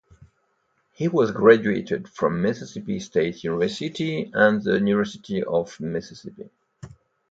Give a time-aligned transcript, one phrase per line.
[0.93, 6.49] He has graduated from Mississippi State University and the University of Mississippi.